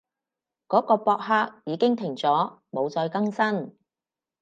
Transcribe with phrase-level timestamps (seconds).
[0.67, 3.77] 嗰個博客已經停咗，冇再更新